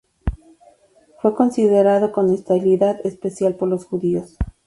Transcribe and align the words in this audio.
Fue 1.21 1.35
considerado 1.35 2.11
con 2.11 2.27
hostilidad 2.31 3.01
especial 3.05 3.53
por 3.53 3.69
los 3.69 3.85
Judíos. 3.85 4.35